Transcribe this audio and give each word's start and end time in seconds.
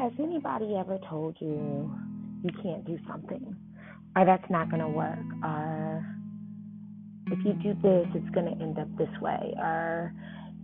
Has 0.00 0.12
anybody 0.18 0.76
ever 0.76 0.98
told 1.10 1.36
you 1.40 1.94
you 2.42 2.50
can't 2.62 2.86
do 2.86 2.98
something, 3.06 3.54
or 4.16 4.24
that's 4.24 4.48
not 4.48 4.70
going 4.70 4.80
to 4.80 4.88
work, 4.88 5.18
or 5.44 6.06
if 7.26 7.38
you 7.44 7.52
do 7.62 7.74
this, 7.82 8.06
it's 8.14 8.34
going 8.34 8.46
to 8.46 8.62
end 8.64 8.78
up 8.78 8.88
this 8.96 9.10
way, 9.20 9.52
or 9.58 10.14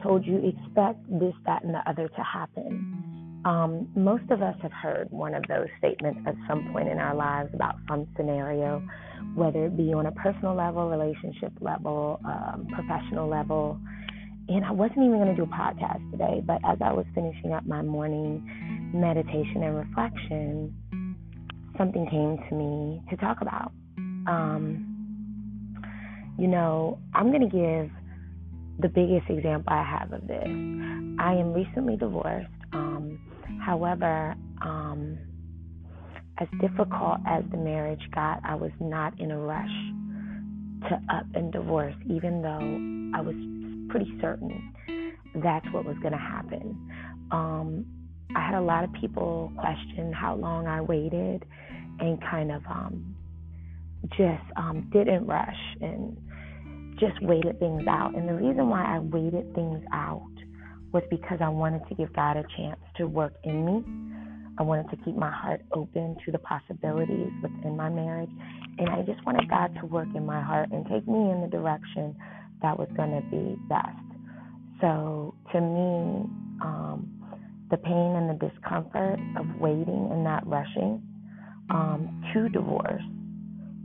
told 0.02 0.24
you 0.24 0.38
expect 0.38 1.06
this, 1.20 1.34
that, 1.44 1.64
and 1.64 1.74
the 1.74 1.82
other 1.86 2.08
to 2.08 2.22
happen? 2.22 3.42
Um, 3.44 3.88
most 3.94 4.24
of 4.30 4.40
us 4.40 4.56
have 4.62 4.72
heard 4.72 5.08
one 5.10 5.34
of 5.34 5.44
those 5.48 5.68
statements 5.78 6.20
at 6.26 6.34
some 6.48 6.72
point 6.72 6.88
in 6.88 6.98
our 6.98 7.14
lives 7.14 7.50
about 7.52 7.74
some 7.90 8.08
scenario, 8.16 8.82
whether 9.34 9.66
it 9.66 9.76
be 9.76 9.92
on 9.92 10.06
a 10.06 10.12
personal 10.12 10.54
level, 10.54 10.88
relationship 10.88 11.52
level, 11.60 12.20
um, 12.24 12.68
professional 12.72 13.28
level. 13.28 13.78
And 14.48 14.64
I 14.64 14.70
wasn't 14.70 14.98
even 14.98 15.18
going 15.18 15.34
to 15.34 15.36
do 15.36 15.42
a 15.42 15.46
podcast 15.46 16.08
today, 16.12 16.40
but 16.44 16.60
as 16.64 16.78
I 16.80 16.92
was 16.92 17.04
finishing 17.14 17.52
up 17.52 17.66
my 17.66 17.82
morning 17.82 18.48
meditation 18.94 19.62
and 19.62 19.76
reflection, 19.76 20.74
something 21.76 22.06
came 22.08 22.38
to 22.48 22.54
me 22.54 23.02
to 23.10 23.16
talk 23.16 23.40
about. 23.40 23.72
Um, 24.28 24.92
you 26.38 26.46
know, 26.46 26.98
I'm 27.14 27.30
going 27.32 27.48
to 27.48 27.56
give 27.56 27.90
the 28.78 28.88
biggest 28.88 29.28
example 29.30 29.72
I 29.72 29.82
have 29.82 30.12
of 30.12 30.26
this. 30.28 30.46
I 31.18 31.32
am 31.32 31.52
recently 31.52 31.96
divorced. 31.96 32.48
Um, 32.72 33.18
however, 33.64 34.34
um, 34.62 35.18
as 36.38 36.48
difficult 36.60 37.18
as 37.26 37.42
the 37.50 37.56
marriage 37.56 38.02
got, 38.14 38.40
I 38.44 38.54
was 38.54 38.72
not 38.80 39.18
in 39.18 39.30
a 39.30 39.38
rush 39.38 40.90
to 40.90 41.00
up 41.12 41.26
and 41.34 41.52
divorce, 41.52 41.94
even 42.06 42.42
though 42.42 43.18
I 43.18 43.22
was 43.22 43.34
pretty 43.88 44.12
certain 44.20 44.72
that's 45.42 45.66
what 45.72 45.84
was 45.84 45.96
going 46.00 46.12
to 46.12 46.18
happen. 46.18 46.90
Um, 47.30 47.86
I 48.34 48.44
had 48.44 48.54
a 48.54 48.60
lot 48.60 48.84
of 48.84 48.92
people 48.94 49.52
question 49.58 50.12
how 50.12 50.34
long 50.34 50.66
I 50.66 50.80
waited 50.80 51.44
and 52.00 52.20
kind 52.20 52.52
of 52.52 52.62
um, 52.66 53.14
just 54.10 54.44
um, 54.56 54.88
didn't 54.92 55.26
rush 55.26 55.56
and 55.80 56.16
just 56.98 57.20
waited 57.22 57.58
things 57.58 57.86
out. 57.88 58.14
And 58.14 58.28
the 58.28 58.34
reason 58.34 58.68
why 58.68 58.84
I 58.84 58.98
waited 58.98 59.54
things 59.54 59.82
out 59.92 60.28
was 60.92 61.02
because 61.10 61.38
I 61.40 61.48
wanted 61.48 61.82
to 61.88 61.94
give 61.94 62.12
God 62.14 62.36
a 62.36 62.44
chance 62.56 62.80
to 62.96 63.06
work 63.06 63.34
in 63.44 63.64
me. 63.64 63.84
I 64.58 64.62
wanted 64.62 64.88
to 64.90 64.96
keep 65.04 65.14
my 65.14 65.30
heart 65.30 65.62
open 65.72 66.16
to 66.24 66.32
the 66.32 66.38
possibilities 66.38 67.30
within 67.42 67.76
my 67.76 67.90
marriage. 67.90 68.30
And 68.78 68.88
I 68.88 69.02
just 69.02 69.24
wanted 69.26 69.48
God 69.50 69.76
to 69.80 69.86
work 69.86 70.08
in 70.14 70.24
my 70.24 70.40
heart 70.40 70.70
and 70.72 70.84
take 70.86 71.06
me 71.06 71.30
in 71.30 71.42
the 71.42 71.48
direction 71.48 72.16
that 72.62 72.78
was 72.78 72.88
going 72.96 73.10
to 73.10 73.22
be 73.30 73.56
best. 73.68 74.06
So 74.80 75.34
to 75.52 75.60
me, 75.60 76.28
um, 76.62 77.12
the 77.70 77.76
pain 77.76 78.14
and 78.16 78.30
the 78.30 78.48
discomfort 78.48 79.18
of 79.38 79.60
waiting 79.60 80.08
and 80.12 80.22
not 80.22 80.46
rushing 80.46 81.02
um, 81.70 82.22
to 82.32 82.48
divorce, 82.48 83.02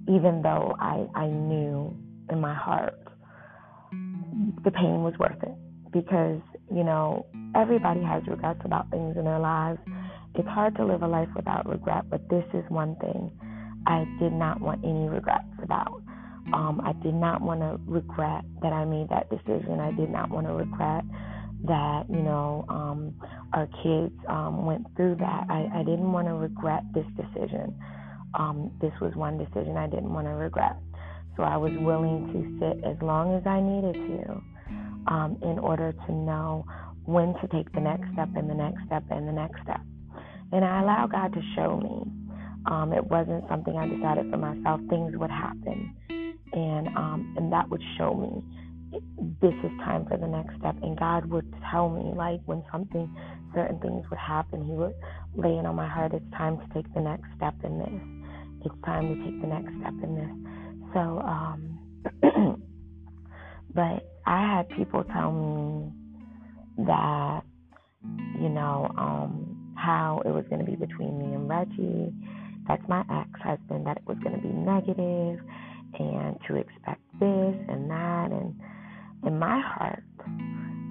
even 0.08 0.42
though 0.44 0.76
I, 0.80 1.08
I 1.16 1.28
knew 1.28 1.96
in 2.30 2.40
my 2.40 2.54
heart 2.54 2.98
the 4.64 4.72
pain 4.72 5.04
was 5.04 5.14
worth 5.20 5.42
it 5.44 5.56
because, 5.92 6.40
you 6.74 6.84
know, 6.84 7.26
everybody 7.56 8.02
has 8.02 8.24
regrets 8.28 8.62
about 8.64 8.90
things 8.92 9.18
in 9.18 9.26
their 9.26 9.40
lives. 9.40 9.80
It's 10.36 10.48
hard 10.48 10.76
to 10.78 10.86
live 10.86 11.02
a 11.02 11.08
life 11.08 11.28
without 11.36 11.68
regret, 11.68 12.10
but 12.10 12.28
this 12.30 12.46
is 12.54 12.64
one 12.70 12.96
thing 12.98 13.32
I 13.88 14.06
did 14.20 14.32
not 14.32 14.62
want 14.62 14.84
any 14.86 15.10
regrets 15.10 15.44
about. 15.62 16.02
Um, 16.54 16.82
I 16.84 16.94
did 17.04 17.14
not 17.14 17.42
want 17.42 17.62
to 17.62 17.80
regret 17.86 18.44
that 18.62 18.74
I 18.74 18.86
made 18.86 19.10
that 19.10 19.30
decision. 19.30 19.80
I 19.80 19.92
did 19.92 20.10
not 20.10 20.30
want 20.30 20.48
to 20.48 20.54
regret 20.54 21.04
that 21.64 22.10
you 22.10 22.22
know 22.22 22.66
um, 22.70 23.14
our 23.54 23.68
kids 23.84 24.14
um, 24.28 24.66
went 24.66 24.86
through 24.96 25.16
that. 25.16 25.46
I, 25.50 25.70
I 25.76 25.84
didn't 25.84 26.12
want 26.12 26.28
to 26.28 26.34
regret 26.34 26.84
this 26.94 27.06
decision. 27.16 27.76
Um, 28.34 28.72
this 28.82 28.94
was 29.02 29.14
one 29.16 29.38
decision 29.38 29.78
I 29.78 29.88
didn't 29.88 30.12
want 30.14 30.28
to 30.28 30.34
regret. 30.34 30.78
So 31.38 31.44
I 31.44 31.58
was 31.58 31.72
willing 31.80 32.28
to 32.34 32.60
sit 32.60 32.84
as 32.84 32.98
long 33.02 33.36
as 33.36 33.46
I 33.46 33.62
needed 33.62 33.96
to 33.96 35.14
um, 35.14 35.38
in 35.42 35.60
order 35.60 35.94
to 35.94 36.12
know 36.12 36.66
when 37.06 37.34
to 37.42 37.48
take 37.48 37.72
the 37.74 37.80
next 37.80 38.12
step 38.14 38.30
and 38.36 38.50
the 38.50 38.54
next 38.54 38.86
step 38.86 39.04
and 39.10 39.28
the 39.28 39.32
next 39.32 39.62
step. 39.64 39.82
And 40.52 40.66
I 40.66 40.82
allow 40.82 41.08
God 41.08 41.34
to 41.34 41.42
show 41.56 41.78
me. 41.78 42.12
Um, 42.66 42.94
it 42.94 43.04
wasn't 43.04 43.44
something 43.50 43.76
I 43.76 43.88
decided 43.88 44.30
for 44.30 44.38
myself. 44.38 44.82
Things 44.90 45.16
would 45.16 45.32
happen, 45.32 45.96
and 46.54 46.88
um, 46.90 47.34
and 47.38 47.52
that 47.52 47.70
would 47.70 47.82
show 47.98 48.14
me 48.14 48.44
this 49.42 49.54
is 49.64 49.72
time 49.86 50.06
for 50.06 50.18
the 50.18 50.28
next 50.28 50.58
step. 50.60 50.76
And 50.82 50.98
God 51.00 51.26
would 51.26 51.52
tell 51.72 51.90
me, 51.90 52.14
like, 52.16 52.42
when 52.46 52.64
something, 52.72 53.10
certain 53.56 53.80
things 53.80 54.06
would 54.10 54.20
happen, 54.20 54.66
He 54.66 54.74
would 54.74 54.94
lay 55.36 55.58
it 55.58 55.66
on 55.66 55.76
my 55.76 55.88
heart, 55.88 56.14
it's 56.14 56.30
time 56.38 56.58
to 56.58 56.66
take 56.74 56.94
the 56.94 57.02
next 57.02 57.26
step 57.38 57.56
in 57.64 57.80
this. 57.80 58.66
It's 58.66 58.86
time 58.86 59.08
to 59.08 59.16
take 59.24 59.42
the 59.42 59.48
next 59.48 59.72
step 59.80 59.94
in 60.04 60.16
this. 60.16 60.94
So, 60.94 61.00
um, 61.20 61.80
but 63.74 64.12
I 64.26 64.56
had 64.58 64.70
people 64.70 65.04
tell 65.06 65.32
me 65.32 65.92
that, 66.86 67.42
you 68.40 68.50
know, 68.50 68.92
um, 68.98 69.74
how 69.76 70.22
it 70.26 70.30
was 70.30 70.46
going 70.50 70.64
to 70.64 70.70
be 70.70 70.76
between 70.76 71.18
me 71.18 71.34
and 71.34 71.50
Reggie. 71.50 72.14
That's 72.68 72.84
my 72.88 73.04
ex 73.10 73.30
husband, 73.42 73.88
that 73.88 73.98
it 73.98 74.04
was 74.06 74.18
going 74.24 74.36
to 74.36 74.42
be 74.42 74.54
negative 74.54 75.40
and 76.00 76.38
to 76.48 76.56
expect 76.56 77.02
this 77.20 77.56
and 77.70 77.90
that. 77.90 78.30
And 78.32 78.60
in 79.26 79.38
my 79.40 79.62
heart, 79.62 80.04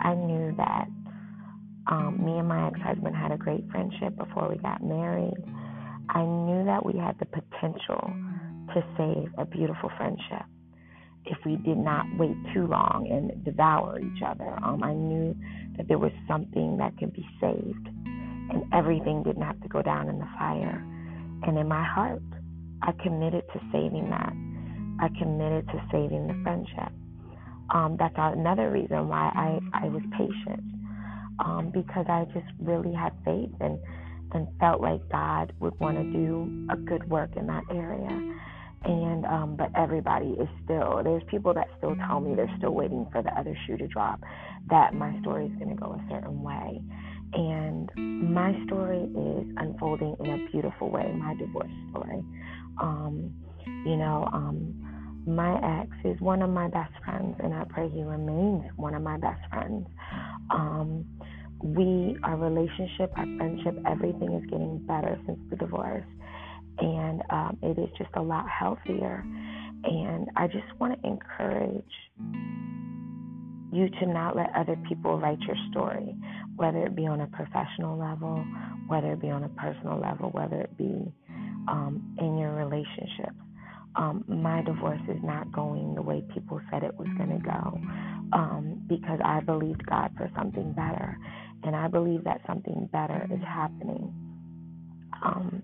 I 0.02 0.14
knew 0.14 0.54
that 0.56 0.88
um, 1.90 2.24
me 2.24 2.38
and 2.38 2.48
my 2.48 2.68
ex 2.68 2.80
husband 2.80 3.16
had 3.16 3.32
a 3.32 3.36
great 3.36 3.64
friendship 3.70 4.16
before 4.16 4.48
we 4.48 4.56
got 4.58 4.82
married. 4.82 5.42
I 6.10 6.22
knew 6.22 6.64
that 6.64 6.84
we 6.84 6.98
had 6.98 7.18
the 7.18 7.26
potential 7.26 8.12
to 8.74 8.82
save 8.96 9.32
a 9.38 9.44
beautiful 9.44 9.90
friendship 9.96 10.46
if 11.26 11.38
we 11.44 11.56
did 11.56 11.76
not 11.76 12.06
wait 12.18 12.36
too 12.54 12.66
long 12.66 13.08
and 13.10 13.44
devour 13.44 14.00
each 14.00 14.22
other. 14.26 14.58
Um, 14.64 14.82
I 14.82 14.94
knew 14.94 15.36
that 15.76 15.88
there 15.88 15.98
was 15.98 16.12
something 16.26 16.78
that 16.78 16.96
could 16.98 17.12
be 17.12 17.26
saved, 17.40 17.88
and 18.50 18.64
everything 18.72 19.22
didn't 19.22 19.42
have 19.42 19.60
to 19.60 19.68
go 19.68 19.82
down 19.82 20.08
in 20.08 20.18
the 20.18 20.28
fire. 20.38 20.82
And 21.46 21.58
in 21.58 21.68
my 21.68 21.84
heart, 21.84 22.22
I 22.82 22.92
committed 23.02 23.44
to 23.52 23.60
saving 23.72 24.08
that. 24.10 24.32
I 25.00 25.08
committed 25.18 25.66
to 25.68 25.82
saving 25.90 26.26
the 26.28 26.38
friendship 26.42 26.92
um, 27.72 27.96
that's 27.98 28.14
another 28.16 28.70
reason 28.70 29.08
why 29.08 29.30
I, 29.34 29.84
I 29.84 29.88
was 29.88 30.02
patient 30.12 30.62
um, 31.44 31.70
because 31.72 32.06
I 32.08 32.24
just 32.32 32.46
really 32.60 32.92
had 32.92 33.12
faith 33.24 33.50
and, 33.60 33.78
and 34.32 34.48
felt 34.58 34.80
like 34.80 35.00
God 35.10 35.52
would 35.60 35.78
want 35.78 35.96
to 35.96 36.04
do 36.04 36.66
a 36.70 36.76
good 36.76 37.08
work 37.08 37.36
in 37.36 37.46
that 37.46 37.64
area. 37.70 38.36
And 38.82 39.26
um, 39.26 39.56
but 39.56 39.70
everybody 39.76 40.30
is 40.40 40.48
still 40.64 41.02
there's 41.04 41.22
people 41.30 41.52
that 41.52 41.66
still 41.76 41.94
tell 42.08 42.18
me 42.18 42.34
they're 42.34 42.52
still 42.56 42.70
waiting 42.70 43.06
for 43.12 43.22
the 43.22 43.28
other 43.38 43.54
shoe 43.66 43.76
to 43.76 43.86
drop, 43.86 44.20
that 44.70 44.94
my 44.94 45.20
story 45.20 45.46
is 45.46 45.52
going 45.58 45.68
to 45.68 45.74
go 45.74 45.92
a 45.92 46.06
certain 46.10 46.42
way. 46.42 46.80
And 47.34 47.90
my 47.94 48.58
story 48.66 49.02
is 49.02 49.46
unfolding 49.58 50.16
in 50.20 50.30
a 50.30 50.50
beautiful 50.50 50.90
way, 50.90 51.12
my 51.14 51.34
divorce 51.34 51.70
story. 51.90 52.24
Um, 52.80 53.34
you 53.84 53.98
know, 53.98 54.26
um, 54.32 54.89
my 55.26 55.82
ex 55.82 55.90
is 56.04 56.20
one 56.20 56.42
of 56.42 56.50
my 56.50 56.68
best 56.68 56.92
friends, 57.04 57.36
and 57.42 57.54
I 57.54 57.64
pray 57.68 57.88
he 57.88 58.02
remains 58.02 58.64
one 58.76 58.94
of 58.94 59.02
my 59.02 59.18
best 59.18 59.40
friends. 59.50 59.86
Um, 60.50 61.04
we, 61.62 62.16
our 62.22 62.36
relationship, 62.36 63.12
our 63.16 63.26
friendship, 63.36 63.76
everything 63.86 64.32
is 64.32 64.44
getting 64.50 64.78
better 64.86 65.18
since 65.26 65.38
the 65.50 65.56
divorce, 65.56 66.04
and 66.78 67.22
um, 67.30 67.58
it 67.62 67.78
is 67.78 67.88
just 67.98 68.10
a 68.14 68.22
lot 68.22 68.46
healthier. 68.48 69.24
And 69.84 70.28
I 70.36 70.46
just 70.46 70.66
want 70.78 71.00
to 71.00 71.08
encourage 71.08 71.84
you 73.72 73.88
to 74.00 74.06
not 74.06 74.36
let 74.36 74.50
other 74.56 74.76
people 74.88 75.18
write 75.18 75.40
your 75.42 75.56
story, 75.70 76.16
whether 76.56 76.84
it 76.86 76.96
be 76.96 77.06
on 77.06 77.20
a 77.20 77.26
professional 77.28 77.98
level, 77.98 78.44
whether 78.88 79.12
it 79.12 79.20
be 79.20 79.30
on 79.30 79.44
a 79.44 79.48
personal 79.50 79.98
level, 79.98 80.30
whether 80.30 80.60
it 80.60 80.76
be 80.76 81.12
um, 81.68 82.16
in 82.18 82.38
your 82.38 82.54
relationships 82.54 83.36
um, 83.96 84.24
my 84.28 84.62
divorce 84.62 85.00
is 85.08 85.18
not 85.22 85.50
going 85.52 85.94
the 85.94 86.02
way 86.02 86.22
people 86.32 86.60
said 86.70 86.82
it 86.82 86.96
was 86.96 87.08
going 87.16 87.30
to 87.30 87.44
go 87.44 87.80
um, 88.32 88.82
because 88.88 89.18
I 89.24 89.40
believed 89.40 89.84
God 89.86 90.10
for 90.16 90.30
something 90.36 90.72
better. 90.72 91.16
And 91.64 91.74
I 91.74 91.88
believe 91.88 92.24
that 92.24 92.40
something 92.46 92.88
better 92.92 93.26
is 93.32 93.40
happening. 93.42 94.14
Um, 95.22 95.62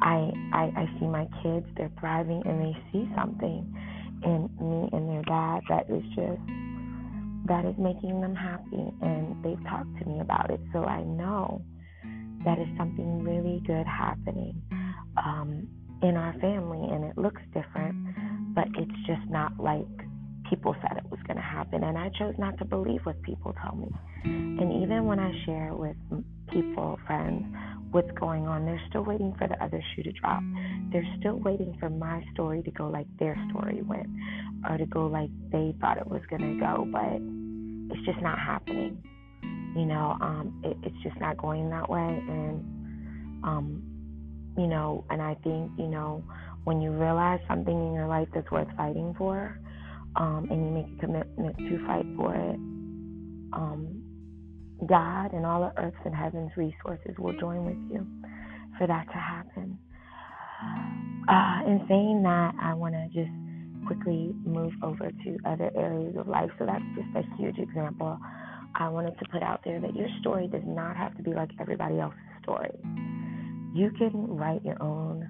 I, 0.00 0.30
I, 0.52 0.62
I 0.76 0.98
see 0.98 1.06
my 1.06 1.26
kids, 1.42 1.66
they're 1.76 1.90
thriving, 1.98 2.42
and 2.44 2.60
they 2.60 2.76
see 2.92 3.08
something 3.16 3.74
in 4.24 4.48
me 4.60 4.88
and 4.92 5.08
their 5.08 5.22
dad 5.22 5.60
that 5.68 5.90
is 5.90 6.02
just, 6.14 6.40
that 7.46 7.64
is 7.64 7.74
making 7.78 8.20
them 8.20 8.34
happy. 8.34 8.92
And 9.02 9.44
they've 9.44 9.62
talked 9.68 9.98
to 9.98 10.08
me 10.08 10.20
about 10.20 10.50
it. 10.50 10.60
So 10.72 10.84
I 10.84 11.02
know 11.02 11.62
that 12.44 12.58
is 12.58 12.68
something 12.78 13.24
really 13.24 13.60
good 13.66 13.86
happening. 13.86 14.62
Um, 15.16 15.68
in 16.02 16.16
our 16.16 16.32
family 16.40 16.88
and 16.92 17.04
it 17.04 17.16
looks 17.16 17.42
different, 17.54 18.54
but 18.54 18.66
it's 18.76 19.06
just 19.06 19.28
not 19.28 19.58
like 19.58 19.86
people 20.50 20.74
said 20.80 20.96
it 20.96 21.10
was 21.10 21.20
going 21.26 21.36
to 21.36 21.42
happen. 21.42 21.84
And 21.84 21.98
I 21.98 22.10
chose 22.18 22.34
not 22.38 22.58
to 22.58 22.64
believe 22.64 23.00
what 23.04 23.20
people 23.22 23.54
tell 23.62 23.76
me. 23.76 23.88
And 24.24 24.82
even 24.82 25.04
when 25.04 25.18
I 25.18 25.32
share 25.44 25.74
with 25.74 25.96
people, 26.52 26.98
friends, 27.06 27.44
what's 27.90 28.10
going 28.18 28.46
on. 28.46 28.64
They're 28.64 28.82
still 28.88 29.04
waiting 29.04 29.34
for 29.38 29.48
the 29.48 29.62
other 29.62 29.82
shoe 29.94 30.02
to 30.02 30.12
drop. 30.12 30.42
They're 30.92 31.06
still 31.18 31.36
waiting 31.36 31.76
for 31.80 31.88
my 31.88 32.22
story 32.34 32.62
to 32.62 32.70
go 32.70 32.88
like 32.88 33.06
their 33.18 33.36
story 33.50 33.82
went 33.82 34.08
or 34.68 34.76
to 34.76 34.86
go 34.86 35.06
like 35.06 35.30
they 35.50 35.74
thought 35.80 35.98
it 35.98 36.06
was 36.06 36.20
going 36.28 36.42
to 36.42 36.60
go, 36.60 36.86
but 36.90 37.96
it's 37.96 38.06
just 38.06 38.20
not 38.20 38.38
happening. 38.38 39.02
You 39.74 39.86
know, 39.86 40.16
um, 40.20 40.60
it, 40.64 40.76
it's 40.82 41.02
just 41.02 41.18
not 41.20 41.36
going 41.36 41.70
that 41.70 41.88
way. 41.88 42.00
And, 42.00 43.44
um, 43.44 43.82
you 44.56 44.66
know, 44.66 45.04
and 45.10 45.20
I 45.20 45.34
think, 45.44 45.70
you 45.78 45.86
know, 45.86 46.24
when 46.64 46.80
you 46.80 46.90
realize 46.90 47.40
something 47.48 47.74
in 47.74 47.94
your 47.94 48.08
life 48.08 48.28
that's 48.34 48.50
worth 48.50 48.68
fighting 48.76 49.14
for, 49.16 49.58
um, 50.16 50.48
and 50.50 50.66
you 50.66 50.70
make 50.72 50.86
a 50.96 51.00
commitment 51.00 51.56
to 51.58 51.86
fight 51.86 52.06
for 52.16 52.34
it, 52.34 52.56
um, 53.52 54.02
God 54.86 55.32
and 55.32 55.46
all 55.46 55.60
the 55.60 55.80
earth's 55.80 55.96
and 56.04 56.14
heaven's 56.14 56.50
resources 56.56 57.14
will 57.18 57.38
join 57.38 57.64
with 57.64 57.78
you 57.90 58.06
for 58.78 58.86
that 58.86 59.06
to 59.06 59.18
happen. 59.18 59.78
Uh, 61.28 61.60
in 61.66 61.84
saying 61.88 62.22
that, 62.22 62.54
I 62.60 62.74
want 62.74 62.94
to 62.94 63.06
just 63.08 63.32
quickly 63.86 64.34
move 64.44 64.72
over 64.82 65.10
to 65.10 65.38
other 65.46 65.70
areas 65.76 66.16
of 66.18 66.28
life. 66.28 66.50
So 66.58 66.66
that's 66.66 66.84
just 66.94 67.08
a 67.16 67.36
huge 67.36 67.58
example 67.58 68.18
I 68.78 68.88
wanted 68.88 69.18
to 69.18 69.24
put 69.30 69.42
out 69.42 69.60
there 69.64 69.80
that 69.80 69.96
your 69.96 70.08
story 70.20 70.48
does 70.48 70.62
not 70.66 70.96
have 70.96 71.16
to 71.16 71.22
be 71.22 71.32
like 71.32 71.50
everybody 71.60 71.98
else's 71.98 72.18
story. 72.42 72.76
You 73.76 73.90
can 73.90 74.38
write 74.38 74.64
your 74.64 74.82
own 74.82 75.28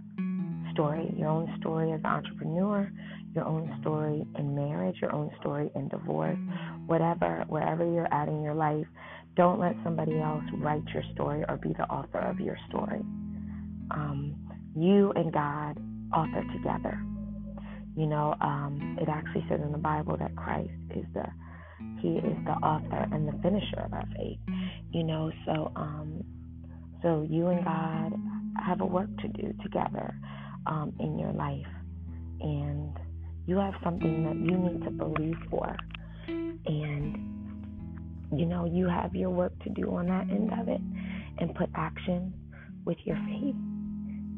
story, 0.72 1.12
your 1.18 1.30
own 1.30 1.52
story 1.58 1.90
as 1.90 1.98
an 1.98 2.06
entrepreneur, 2.06 2.88
your 3.34 3.44
own 3.44 3.76
story 3.80 4.24
in 4.38 4.54
marriage, 4.54 4.98
your 5.02 5.12
own 5.12 5.32
story 5.40 5.68
in 5.74 5.88
divorce, 5.88 6.38
whatever, 6.86 7.44
wherever 7.48 7.84
you're 7.84 8.12
at 8.14 8.28
in 8.28 8.44
your 8.44 8.54
life. 8.54 8.86
Don't 9.34 9.58
let 9.58 9.74
somebody 9.82 10.20
else 10.20 10.44
write 10.58 10.84
your 10.94 11.02
story 11.12 11.44
or 11.48 11.56
be 11.56 11.72
the 11.72 11.90
author 11.90 12.20
of 12.20 12.38
your 12.38 12.56
story. 12.68 13.00
Um, 13.90 14.36
you 14.76 15.10
and 15.16 15.32
God 15.32 15.80
author 16.14 16.44
together. 16.52 17.02
You 17.96 18.06
know, 18.06 18.36
um, 18.40 18.96
it 19.02 19.08
actually 19.08 19.44
says 19.50 19.58
in 19.60 19.72
the 19.72 19.78
Bible 19.78 20.16
that 20.18 20.36
Christ 20.36 20.70
is 20.90 21.04
the 21.14 21.26
He 21.98 22.18
is 22.18 22.38
the 22.44 22.52
author 22.62 23.08
and 23.10 23.26
the 23.26 23.36
finisher 23.42 23.80
of 23.84 23.92
our 23.92 24.06
faith. 24.16 24.38
You 24.92 25.02
know, 25.02 25.32
so 25.44 25.72
um, 25.74 26.22
so 27.02 27.26
you 27.28 27.48
and 27.48 27.64
God 27.64 28.12
have 28.64 28.80
a 28.80 28.86
work 28.86 29.08
to 29.18 29.28
do 29.28 29.52
together 29.62 30.14
um, 30.66 30.92
in 31.00 31.18
your 31.18 31.32
life, 31.32 31.66
and 32.40 32.92
you 33.46 33.56
have 33.56 33.74
something 33.82 34.24
that 34.24 34.36
you 34.36 34.56
need 34.58 34.84
to 34.84 34.90
believe 34.90 35.36
for, 35.50 35.76
and 36.26 37.16
you 38.32 38.46
know 38.46 38.64
you 38.64 38.86
have 38.88 39.14
your 39.14 39.30
work 39.30 39.52
to 39.62 39.70
do 39.70 39.94
on 39.94 40.06
that 40.06 40.28
end 40.30 40.50
of 40.60 40.68
it, 40.68 40.80
and 41.38 41.54
put 41.54 41.68
action 41.74 42.32
with 42.84 42.98
your 43.04 43.16
faith. 43.16 43.54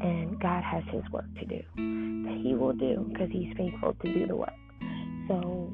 And 0.00 0.40
God 0.40 0.62
has 0.62 0.84
His 0.92 1.02
work 1.10 1.26
to 1.40 1.44
do. 1.46 1.60
That 1.76 2.40
He 2.42 2.54
will 2.54 2.72
do 2.72 3.08
because 3.12 3.30
He's 3.32 3.52
faithful 3.56 3.94
to 3.94 4.14
do 4.14 4.26
the 4.26 4.36
work. 4.36 4.52
So, 5.26 5.72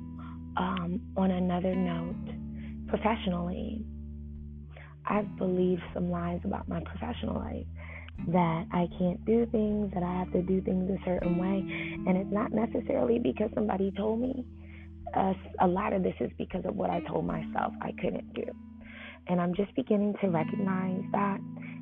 um, 0.57 1.01
on 1.17 1.31
another 1.31 1.75
note, 1.75 2.89
professionally, 2.89 3.85
I've 5.07 5.37
believed 5.37 5.83
some 5.93 6.11
lies 6.11 6.41
about 6.45 6.69
my 6.69 6.81
professional 6.81 7.37
life 7.37 7.67
that 8.29 8.67
I 8.73 8.89
can't 8.99 9.25
do 9.25 9.47
things, 9.47 9.93
that 9.95 10.03
I 10.03 10.19
have 10.19 10.33
to 10.33 10.43
do 10.43 10.61
things 10.63 10.91
a 10.91 11.05
certain 11.05 11.37
way, 11.39 11.59
and 12.07 12.17
it's 12.17 12.33
not 12.33 12.53
necessarily 12.53 13.19
because 13.19 13.51
somebody 13.55 13.93
told 13.97 14.21
me. 14.21 14.45
Uh, 15.15 15.33
a 15.61 15.67
lot 15.69 15.93
of 15.93 16.03
this 16.03 16.15
is 16.19 16.31
because 16.39 16.65
of 16.65 16.75
what 16.75 16.91
I 16.91 16.99
told 17.03 17.25
myself 17.25 17.73
I 17.81 17.93
couldn't 18.01 18.35
do. 18.35 18.43
And 19.29 19.41
I'm 19.41 19.55
just 19.55 19.73
beginning 19.77 20.15
to 20.21 20.29
recognize 20.29 21.03
that 21.13 21.39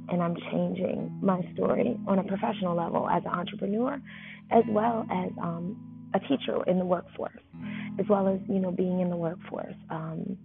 and 0.09 0.23
I'm 0.23 0.37
changing 0.51 1.19
my 1.23 1.41
story 1.55 1.99
on 2.07 2.19
a 2.19 2.25
professional 2.25 2.77
level 2.77 3.09
as 3.09 3.23
an 3.25 3.31
entrepreneur, 3.31 4.01
as 4.51 4.65
well 4.69 5.07
as 5.11 5.31
um, 5.41 5.77
a 6.15 6.21
teacher 6.21 6.63
in 6.67 6.79
the 6.79 6.85
workforce, 6.85 7.41
as 7.99 8.07
well 8.09 8.29
as 8.29 8.41
you 8.49 8.59
know 8.59 8.71
being 8.71 9.01
in 9.01 9.11
the 9.11 9.17
workforce. 9.17 9.75
Um, 9.91 10.37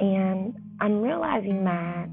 and 0.00 0.54
I'm 0.80 1.00
realizing 1.00 1.64
that 1.64 2.08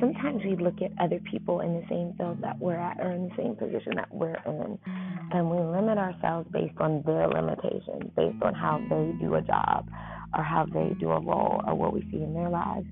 sometimes 0.00 0.42
we 0.44 0.56
look 0.56 0.82
at 0.82 0.90
other 1.02 1.20
people 1.30 1.60
in 1.60 1.74
the 1.74 1.84
same 1.88 2.14
field 2.16 2.38
that 2.42 2.58
we're 2.58 2.76
at 2.76 2.98
or 3.00 3.12
in 3.12 3.28
the 3.28 3.34
same 3.36 3.54
position 3.54 3.92
that 3.96 4.08
we're 4.12 4.38
in, 4.46 4.78
and 5.32 5.50
we 5.50 5.58
limit 5.58 5.98
ourselves 5.98 6.48
based 6.52 6.78
on 6.80 7.02
their 7.06 7.28
limitations, 7.28 8.10
based 8.16 8.42
on 8.42 8.54
how 8.54 8.80
they 8.88 9.12
do 9.20 9.34
a 9.34 9.42
job 9.42 9.88
or 10.36 10.42
how 10.42 10.66
they 10.72 10.94
do 10.98 11.10
a 11.10 11.20
role 11.20 11.62
or 11.66 11.74
what 11.74 11.92
we 11.92 12.00
see 12.10 12.22
in 12.22 12.34
their 12.34 12.48
lives. 12.48 12.86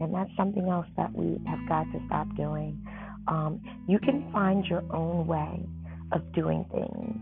And 0.00 0.14
that's 0.14 0.30
something 0.36 0.68
else 0.68 0.86
that 0.96 1.12
we 1.12 1.38
have 1.46 1.68
got 1.68 1.84
to 1.92 2.00
stop 2.06 2.26
doing. 2.36 2.82
Um, 3.28 3.60
you 3.88 3.98
can 3.98 4.30
find 4.32 4.64
your 4.66 4.82
own 4.92 5.26
way 5.26 5.66
of 6.12 6.32
doing 6.32 6.64
things 6.72 7.16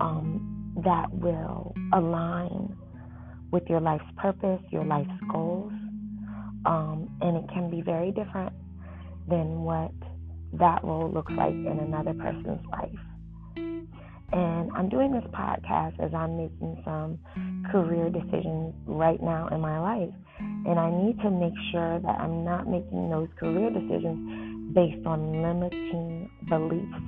um, 0.00 0.74
that 0.84 1.12
will 1.12 1.74
align 1.92 2.76
with 3.50 3.62
your 3.68 3.80
life's 3.80 4.04
purpose, 4.16 4.60
your 4.70 4.84
life's 4.84 5.10
goals. 5.30 5.72
Um, 6.66 7.08
and 7.20 7.36
it 7.36 7.44
can 7.52 7.70
be 7.70 7.80
very 7.82 8.10
different 8.10 8.52
than 9.28 9.62
what 9.62 9.92
that 10.54 10.82
role 10.82 11.10
looks 11.12 11.32
like 11.36 11.52
in 11.52 11.78
another 11.80 12.14
person's 12.14 12.64
life. 12.70 12.90
And 14.30 14.70
I'm 14.74 14.88
doing 14.88 15.12
this 15.12 15.24
podcast 15.32 15.98
as 16.00 16.12
I'm 16.12 16.36
making 16.36 16.82
some 16.84 17.18
career 17.70 18.10
decisions 18.10 18.74
right 18.86 19.22
now 19.22 19.48
in 19.48 19.60
my 19.60 19.78
life. 19.78 20.12
And 20.38 20.78
I 20.78 20.90
need 20.90 21.18
to 21.20 21.30
make 21.30 21.54
sure 21.72 21.98
that 22.00 22.20
I'm 22.20 22.44
not 22.44 22.68
making 22.68 23.10
those 23.10 23.28
career 23.38 23.70
decisions 23.70 24.74
based 24.74 25.06
on 25.06 25.42
limiting 25.42 26.30
beliefs. 26.48 27.02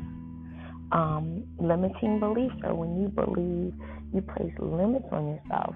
Um, 0.92 1.44
limiting 1.60 2.18
beliefs 2.18 2.56
are 2.64 2.74
when 2.74 3.00
you 3.00 3.08
believe 3.08 3.74
you 4.12 4.22
place 4.22 4.52
limits 4.58 5.06
on 5.12 5.28
yourself 5.28 5.74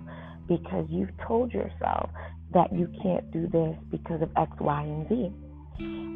because 0.49 0.87
you've 0.89 1.17
told 1.27 1.53
yourself 1.53 2.11
that 2.53 2.73
you 2.73 2.89
can't 3.03 3.31
do 3.33 3.49
this 3.49 3.77
because 3.91 4.23
of 4.23 4.31
X, 4.37 4.53
Y, 4.61 4.83
and 4.83 5.09
Z. 5.09 5.33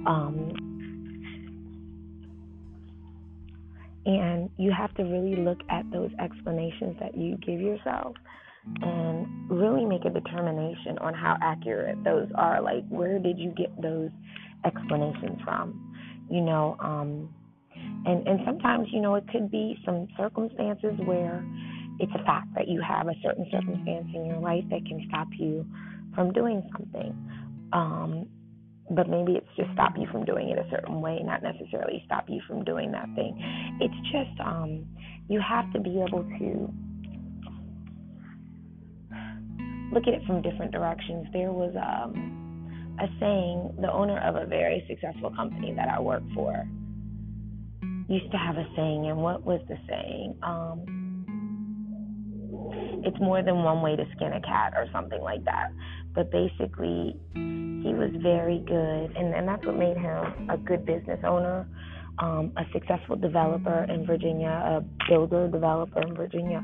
Um, 0.07 0.79
And 4.09 4.49
you 4.57 4.73
have 4.73 4.95
to 4.95 5.03
really 5.03 5.37
look 5.37 5.59
at 5.69 5.85
those 5.93 6.11
explanations 6.19 6.97
that 6.99 7.15
you 7.15 7.37
give 7.37 7.61
yourself 7.61 8.17
and 8.81 9.51
really 9.51 9.85
make 9.85 10.07
a 10.07 10.11
determination 10.11 10.97
on 11.03 11.13
how 11.13 11.37
accurate 11.43 12.03
those 12.05 12.27
are. 12.35 12.63
Like, 12.63 12.89
where 12.89 13.19
did 13.19 13.39
you 13.39 13.51
get 13.51 13.71
those 13.83 14.09
explanations 14.65 15.39
from? 15.45 15.95
You 16.31 16.41
know, 16.41 16.77
um, 16.81 17.29
and 18.07 18.27
and 18.27 18.41
sometimes 18.47 18.89
you 18.93 19.01
know 19.01 19.15
it 19.17 19.25
could 19.29 19.51
be 19.51 19.79
some 19.85 20.09
circumstances 20.17 20.95
where 21.05 21.45
it's 21.99 22.13
a 22.15 22.25
fact 22.25 22.49
that 22.55 22.69
you 22.69 22.81
have 22.81 23.09
a 23.09 23.15
certain 23.23 23.47
circumstance 23.51 24.09
in 24.15 24.27
your 24.27 24.39
life 24.39 24.65
that 24.71 24.85
can 24.87 25.05
stop 25.09 25.29
you 25.39 25.67
from 26.15 26.33
doing 26.33 26.63
something. 26.73 27.15
Um, 27.73 28.29
but 28.91 29.09
maybe 29.09 29.33
it's 29.33 29.49
just 29.57 29.71
stop 29.75 29.93
you 29.99 30.07
from 30.11 30.25
doing 30.25 30.49
it 30.49 30.59
a 30.59 30.69
certain 30.71 31.01
way, 31.01 31.21
not 31.23 31.43
necessarily 31.43 32.03
stop 32.07 32.25
you 32.29 32.41
from 32.47 32.65
doing 32.65 32.91
that 32.93 33.07
thing. 33.15 33.37
It's 33.81 33.95
just 34.11 34.41
um, 34.41 34.87
you 35.29 35.41
have 35.41 35.71
to 35.75 35.81
be 35.81 36.03
able 36.03 36.25
to 36.25 36.73
look 39.93 40.05
at 40.07 40.15
it 40.15 40.23
from 40.27 40.43
different 40.43 40.73
directions. 40.73 41.27
There 41.33 41.53
was 41.53 41.75
um, 41.77 42.97
a 43.01 43.07
saying, 43.21 43.77
the 43.81 43.93
owner 43.93 44.19
of 44.21 44.37
a 44.37 44.47
very 44.47 44.85
successful 44.89 45.31
company 45.35 45.75
that 45.75 45.89
I 45.89 46.01
work 46.01 46.23
for 46.35 46.67
used 48.09 48.31
to 48.33 48.39
have 48.39 48.57
a 48.57 48.67
saying, 48.75 49.07
and 49.07 49.19
what 49.19 49.45
was 49.45 49.61
the 49.69 49.77
saying? 49.87 50.35
Um, 50.43 51.08
it's 53.05 53.19
more 53.21 53.43
than 53.43 53.63
one 53.63 53.83
way 53.83 53.97
to 53.97 54.05
skin 54.17 54.33
a 54.33 54.41
cat 54.41 54.75
or 54.77 54.87
something 54.93 55.21
like 55.21 55.45
that. 55.45 55.73
But 56.15 56.31
basically, 56.31 57.17
he 57.35 57.95
was 57.95 58.11
very 58.23 58.59
good, 58.59 59.17
and, 59.17 59.35
and 59.35 59.47
that's 59.47 59.65
what 59.65 59.77
made 59.77 59.97
him 59.97 60.51
a 60.51 60.59
good 60.59 60.85
business 60.85 61.21
owner, 61.25 61.67
um, 62.19 62.53
a 62.57 62.65
successful 62.73 63.17
developer 63.17 63.85
in 63.85 64.05
Virginia, 64.07 64.49
a 64.49 64.85
builder 65.09 65.49
developer 65.49 66.01
in 66.03 66.15
Virginia. 66.15 66.63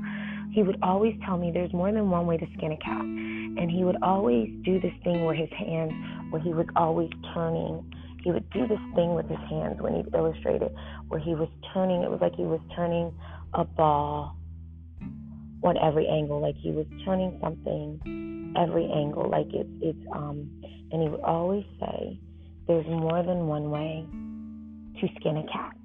He 0.53 0.63
would 0.63 0.79
always 0.83 1.15
tell 1.25 1.37
me 1.37 1.51
there's 1.53 1.73
more 1.73 1.93
than 1.93 2.11
one 2.11 2.27
way 2.27 2.37
to 2.37 2.47
skin 2.57 2.73
a 2.73 2.77
cat, 2.79 3.01
and 3.01 3.71
he 3.71 3.85
would 3.85 4.03
always 4.03 4.51
do 4.65 4.81
this 4.81 4.93
thing 5.05 5.25
where 5.25 5.35
his 5.35 5.51
hands, 5.57 5.93
where 6.31 6.43
he 6.43 6.53
was 6.53 6.67
always 6.75 7.11
turning. 7.33 7.85
He 8.23 8.33
would 8.33 8.49
do 8.51 8.67
this 8.67 8.81
thing 8.95 9.15
with 9.15 9.29
his 9.29 9.39
hands 9.51 9.81
when 9.81 9.95
he'd 9.95 10.15
illustrate 10.15 10.63
it, 10.63 10.75
where 11.09 11.21
he 11.21 11.35
was 11.35 11.49
turning. 11.73 12.03
It 12.03 12.11
was 12.11 12.21
like 12.21 12.35
he 12.35 12.45
was 12.45 12.61
turning 12.75 13.13
a 13.53 13.65
ball 13.65 14.37
on 15.65 15.77
every 15.79 16.07
angle, 16.07 16.41
like 16.41 16.57
he 16.57 16.71
was 16.71 16.87
turning 17.05 17.39
something 17.43 18.55
every 18.57 18.85
angle, 18.85 19.29
like 19.29 19.49
it's 19.53 19.71
it's 19.81 20.07
um 20.15 20.51
and 20.93 21.03
he 21.03 21.09
would 21.09 21.21
always 21.23 21.65
say, 21.81 22.19
There's 22.67 22.87
more 22.87 23.23
than 23.23 23.47
one 23.47 23.71
way 23.71 24.07
to 25.01 25.09
skin 25.21 25.39
a 25.39 25.47
cat. 25.51 25.77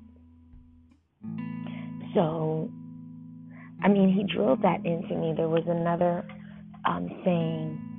So 2.14 2.70
I 3.84 3.88
mean 3.88 4.14
he 4.14 4.24
drilled 4.34 4.62
that 4.64 4.86
into 4.86 5.16
me. 5.16 5.34
There 5.36 5.50
was 5.50 5.64
another 5.68 6.26
um 6.86 7.10
saying 7.24 7.90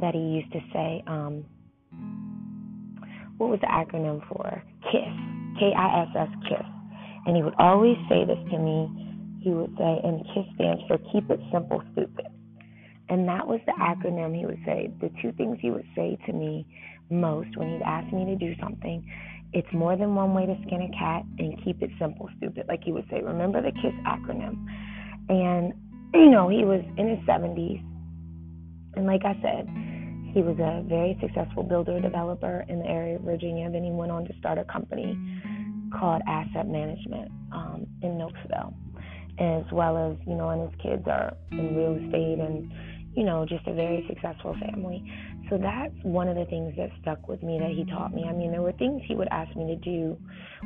that 0.00 0.14
he 0.14 0.20
used 0.20 0.52
to 0.52 0.60
say, 0.72 1.02
um, 1.06 1.44
what 3.38 3.50
was 3.50 3.60
the 3.60 3.66
acronym 3.66 4.26
for? 4.28 4.62
KISS, 4.90 5.14
K 5.58 5.72
I 5.76 6.02
S 6.02 6.08
S, 6.16 6.28
KISS. 6.48 6.66
And 7.26 7.36
he 7.36 7.42
would 7.42 7.54
always 7.58 7.96
say 8.08 8.24
this 8.24 8.38
to 8.50 8.58
me. 8.58 9.07
He 9.40 9.50
would 9.50 9.74
say, 9.78 10.00
and 10.04 10.24
KISS 10.34 10.46
stands 10.54 10.82
for 10.88 10.98
Keep 11.12 11.30
It 11.30 11.40
Simple, 11.52 11.82
Stupid. 11.92 12.26
And 13.08 13.26
that 13.28 13.46
was 13.46 13.60
the 13.66 13.72
acronym 13.72 14.36
he 14.36 14.44
would 14.44 14.60
say. 14.66 14.90
The 15.00 15.10
two 15.22 15.32
things 15.32 15.58
he 15.60 15.70
would 15.70 15.86
say 15.96 16.18
to 16.26 16.32
me 16.32 16.66
most 17.10 17.56
when 17.56 17.72
he'd 17.72 17.82
ask 17.82 18.12
me 18.12 18.26
to 18.26 18.36
do 18.36 18.54
something 18.60 19.02
it's 19.52 19.68
more 19.72 19.96
than 19.96 20.14
one 20.14 20.34
way 20.34 20.46
to 20.46 20.56
skin 20.66 20.82
a 20.82 20.98
cat 20.98 21.22
and 21.38 21.62
keep 21.64 21.82
it 21.82 21.90
simple, 21.98 22.28
stupid. 22.36 22.66
Like 22.68 22.84
he 22.84 22.92
would 22.92 23.06
say, 23.10 23.22
remember 23.22 23.62
the 23.62 23.72
KISS 23.72 23.94
acronym. 24.06 24.66
And, 25.28 25.72
you 26.12 26.30
know, 26.30 26.48
he 26.48 26.64
was 26.64 26.84
in 26.96 27.08
his 27.08 27.18
70s. 27.26 27.82
And 28.96 29.06
like 29.06 29.22
I 29.24 29.34
said, 29.40 29.66
he 30.34 30.42
was 30.42 30.58
a 30.60 30.82
very 30.86 31.16
successful 31.20 31.62
builder 31.62 31.98
developer 32.00 32.66
in 32.68 32.80
the 32.80 32.86
area 32.86 33.16
of 33.16 33.22
Virginia. 33.22 33.70
Then 33.70 33.84
he 33.84 33.90
went 33.90 34.12
on 34.12 34.26
to 34.26 34.34
start 34.38 34.58
a 34.58 34.64
company 34.64 35.16
called 35.98 36.20
Asset 36.28 36.68
Management 36.68 37.30
um, 37.52 37.86
in 38.02 38.18
Knoxville, 38.18 38.74
as 39.40 39.64
well 39.72 39.96
as, 39.96 40.16
you 40.26 40.34
know, 40.34 40.50
and 40.50 40.70
his 40.70 40.80
kids 40.80 41.02
are 41.06 41.34
in 41.52 41.76
real 41.76 41.94
estate 41.94 42.38
and, 42.38 42.70
you 43.14 43.24
know, 43.24 43.46
just 43.48 43.66
a 43.66 43.74
very 43.74 44.04
successful 44.08 44.56
family. 44.60 45.02
So 45.48 45.56
that's 45.56 45.94
one 46.02 46.28
of 46.28 46.36
the 46.36 46.44
things 46.44 46.74
that 46.76 46.90
stuck 47.00 47.26
with 47.28 47.42
me 47.42 47.58
that 47.58 47.70
he 47.70 47.84
taught 47.84 48.12
me. 48.12 48.24
I 48.28 48.32
mean, 48.32 48.50
there 48.50 48.62
were 48.62 48.72
things 48.72 49.02
he 49.06 49.14
would 49.14 49.28
ask 49.30 49.54
me 49.56 49.66
to 49.66 49.76
do. 49.76 50.16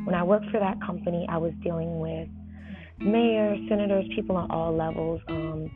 When 0.05 0.15
I 0.15 0.23
worked 0.23 0.47
for 0.51 0.59
that 0.59 0.81
company, 0.85 1.27
I 1.29 1.37
was 1.39 1.53
dealing 1.63 2.01
with 2.01 2.29
mayors, 2.99 3.59
senators, 3.69 4.07
people 4.15 4.37
on 4.37 4.51
all 4.51 4.75
levels 4.75 5.21
um, 5.29 5.71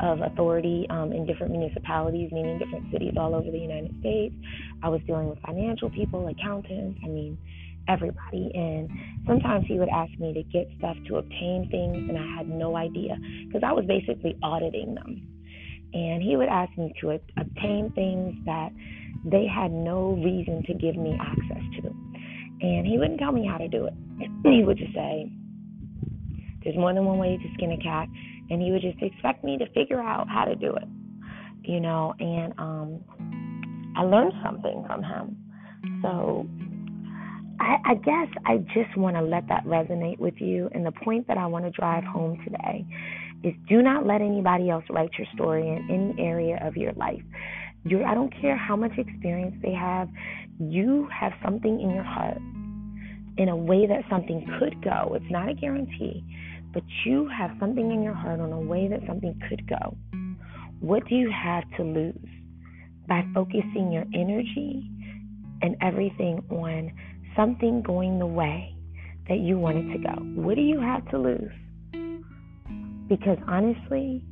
of 0.00 0.20
authority 0.20 0.86
um, 0.90 1.12
in 1.12 1.26
different 1.26 1.52
municipalities, 1.52 2.30
meaning 2.32 2.58
different 2.58 2.90
cities 2.92 3.14
all 3.18 3.34
over 3.34 3.50
the 3.50 3.58
United 3.58 3.94
States. 4.00 4.34
I 4.82 4.88
was 4.88 5.00
dealing 5.06 5.28
with 5.28 5.38
financial 5.40 5.90
people, 5.90 6.28
accountants, 6.28 6.98
I 7.04 7.08
mean, 7.08 7.38
everybody. 7.88 8.50
And 8.54 8.88
sometimes 9.26 9.64
he 9.66 9.78
would 9.78 9.88
ask 9.88 10.12
me 10.18 10.32
to 10.34 10.42
get 10.42 10.68
stuff 10.78 10.96
to 11.08 11.16
obtain 11.16 11.68
things, 11.70 12.08
and 12.08 12.18
I 12.18 12.36
had 12.36 12.48
no 12.48 12.76
idea 12.76 13.16
because 13.46 13.62
I 13.64 13.72
was 13.72 13.84
basically 13.86 14.36
auditing 14.42 14.94
them 14.94 15.36
and 15.96 16.22
he 16.22 16.36
would 16.36 16.48
ask 16.48 16.76
me 16.76 16.92
to 17.00 17.18
obtain 17.38 17.90
things 17.94 18.34
that 18.44 18.70
they 19.24 19.46
had 19.46 19.72
no 19.72 20.12
reason 20.22 20.62
to 20.66 20.74
give 20.74 20.96
me 20.96 21.18
access 21.20 21.62
to. 21.80 21.88
And 22.60 22.86
he 22.86 22.98
wouldn't 22.98 23.18
tell 23.18 23.32
me 23.32 23.46
how 23.46 23.58
to 23.58 23.68
do 23.68 23.86
it. 23.86 23.94
He 24.44 24.62
would 24.62 24.78
just 24.78 24.92
say, 24.94 25.30
There's 26.62 26.76
more 26.76 26.92
than 26.92 27.04
one 27.04 27.18
way 27.18 27.36
to 27.36 27.54
skin 27.54 27.72
a 27.72 27.78
cat. 27.78 28.08
And 28.50 28.62
he 28.62 28.70
would 28.70 28.82
just 28.82 29.02
expect 29.02 29.42
me 29.42 29.58
to 29.58 29.66
figure 29.70 30.00
out 30.00 30.28
how 30.28 30.44
to 30.44 30.54
do 30.54 30.74
it, 30.76 30.88
you 31.62 31.80
know. 31.80 32.14
And 32.20 32.52
um, 32.58 33.04
I 33.96 34.02
learned 34.02 34.32
something 34.44 34.84
from 34.86 35.02
him. 35.02 35.36
So 36.02 36.46
I, 37.60 37.76
I 37.84 37.94
guess 37.94 38.28
I 38.44 38.58
just 38.74 38.96
want 38.96 39.16
to 39.16 39.22
let 39.22 39.48
that 39.48 39.64
resonate 39.64 40.18
with 40.18 40.34
you. 40.38 40.68
And 40.72 40.84
the 40.84 40.92
point 40.92 41.26
that 41.28 41.38
I 41.38 41.46
want 41.46 41.64
to 41.64 41.70
drive 41.70 42.04
home 42.04 42.38
today 42.44 42.84
is 43.42 43.54
do 43.68 43.82
not 43.82 44.06
let 44.06 44.20
anybody 44.20 44.70
else 44.70 44.84
write 44.90 45.10
your 45.18 45.26
story 45.34 45.66
in 45.66 45.86
any 45.88 46.24
area 46.26 46.58
of 46.62 46.76
your 46.76 46.92
life. 46.92 47.22
You're, 47.84 48.04
I 48.04 48.14
don't 48.14 48.32
care 48.40 48.56
how 48.56 48.76
much 48.76 48.92
experience 48.98 49.54
they 49.62 49.72
have, 49.72 50.08
you 50.58 51.08
have 51.18 51.32
something 51.44 51.80
in 51.80 51.90
your 51.90 52.02
heart 52.02 52.38
in 53.38 53.48
a 53.48 53.56
way 53.56 53.86
that 53.86 54.02
something 54.10 54.46
could 54.58 54.82
go. 54.82 55.12
It's 55.14 55.30
not 55.30 55.48
a 55.48 55.54
guarantee, 55.54 56.24
but 56.72 56.82
you 57.04 57.28
have 57.28 57.50
something 57.60 57.90
in 57.92 58.02
your 58.02 58.14
heart 58.14 58.40
on 58.40 58.52
a 58.52 58.60
way 58.60 58.88
that 58.88 59.00
something 59.06 59.38
could 59.48 59.68
go. 59.68 59.96
What 60.80 61.06
do 61.08 61.14
you 61.14 61.30
have 61.30 61.64
to 61.76 61.82
lose 61.82 62.28
by 63.08 63.24
focusing 63.34 63.92
your 63.92 64.04
energy 64.14 64.90
and 65.62 65.76
everything 65.80 66.42
on 66.50 66.92
something 67.36 67.82
going 67.82 68.18
the 68.18 68.26
way 68.26 68.74
that 69.28 69.38
you 69.38 69.58
want 69.58 69.76
it 69.78 69.92
to 69.92 69.98
go? 69.98 70.14
What 70.40 70.56
do 70.56 70.62
you 70.62 70.80
have 70.80 71.08
to 71.10 71.18
lose? 71.18 71.52
Because 73.08 73.38
honestly, 73.46 74.24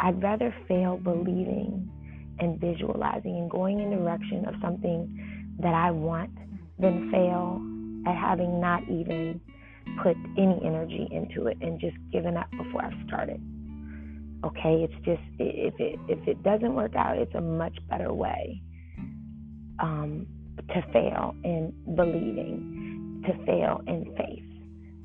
I'd 0.00 0.22
rather 0.22 0.54
fail 0.66 0.96
believing 0.96 1.90
and 2.38 2.60
visualizing 2.60 3.36
and 3.36 3.50
going 3.50 3.80
in 3.80 3.90
the 3.90 3.96
direction 3.96 4.44
of 4.46 4.54
something 4.62 5.56
that 5.60 5.74
I 5.74 5.90
want 5.90 6.30
than 6.78 7.10
fail 7.10 7.60
at 8.10 8.16
having 8.16 8.60
not 8.60 8.82
even 8.84 9.40
put 10.02 10.16
any 10.38 10.60
energy 10.64 11.08
into 11.10 11.48
it 11.48 11.58
and 11.60 11.80
just 11.80 11.96
given 12.12 12.36
up 12.36 12.50
before 12.52 12.84
I've 12.84 13.06
started. 13.06 13.42
Okay, 14.44 14.86
it's 14.86 14.94
just 15.04 15.20
if 15.40 15.74
it 15.80 15.98
if 16.08 16.28
it 16.28 16.42
doesn't 16.44 16.74
work 16.74 16.94
out, 16.94 17.18
it's 17.18 17.34
a 17.34 17.40
much 17.40 17.76
better 17.90 18.12
way 18.12 18.62
um, 19.80 20.26
to 20.68 20.82
fail 20.92 21.34
in 21.44 21.72
believing, 21.96 23.22
to 23.26 23.44
fail 23.44 23.80
in 23.86 24.14
faith, 24.16 24.44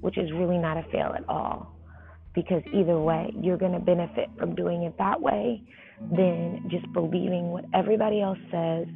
which 0.02 0.18
is 0.18 0.32
really 0.34 0.58
not 0.58 0.78
a 0.78 0.84
fail 0.92 1.14
at 1.16 1.28
all 1.30 1.74
because 2.36 2.64
either 2.74 3.00
way, 3.00 3.32
you're 3.40 3.58
going 3.58 3.74
to 3.74 3.80
benefit 3.80 4.30
from 4.40 4.56
doing 4.56 4.84
it 4.84 4.96
that 4.98 5.22
way 5.22 5.62
than 6.16 6.68
just 6.70 6.92
believing 6.94 7.52
what 7.52 7.66
everybody 7.74 8.22
else 8.22 8.40
says 8.52 8.88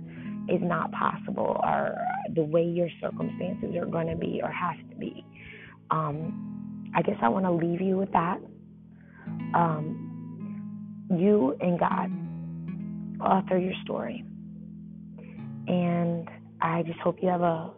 is 0.50 0.62
not 0.62 0.92
possible 0.92 1.60
or 1.64 1.96
the 2.34 2.44
way 2.44 2.64
your 2.64 2.90
circumstances 3.02 3.76
are 3.76 3.86
going 3.86 4.08
to 4.08 4.16
be 4.16 4.40
or 4.44 4.52
has 4.52 4.76
to 4.90 4.96
be. 4.96 5.26
Um, 5.92 6.92
I 6.96 7.02
guess 7.02 7.18
I 7.22 7.30
want 7.30 7.46
to 7.46 7.52
leave 7.52 7.82
you 7.82 7.98
with 7.98 8.12
that. 8.14 8.38
Um, 9.54 11.08
you 11.16 11.56
and 11.62 11.80
God 11.80 12.12
author 13.22 13.58
your 13.58 13.74
story. 13.84 14.24
And 15.68 16.28
I 16.62 16.84
just 16.84 17.00
hope 17.00 17.18
you 17.22 17.30
have 17.30 17.42
a 17.42 17.72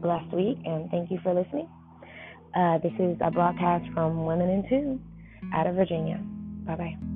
blessed 0.00 0.32
week 0.34 0.58
and 0.64 0.90
thank 0.90 1.10
you 1.10 1.18
for 1.22 1.34
listening. 1.34 1.68
Uh, 2.54 2.78
this 2.78 2.92
is 2.98 3.16
a 3.20 3.30
broadcast 3.30 3.84
from 3.92 4.24
Women 4.24 4.48
in 4.48 4.68
Tune 4.68 5.00
out 5.54 5.66
of 5.66 5.74
Virginia. 5.74 6.18
Bye 6.66 6.76
bye. 6.76 7.15